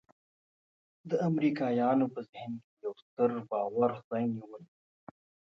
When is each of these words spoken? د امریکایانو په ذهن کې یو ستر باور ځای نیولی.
د 1.09 1.11
امریکایانو 1.29 2.05
په 2.13 2.19
ذهن 2.31 2.53
کې 2.63 2.73
یو 2.83 2.93
ستر 3.01 3.29
باور 3.49 3.91
ځای 4.09 4.23
نیولی. 4.33 4.65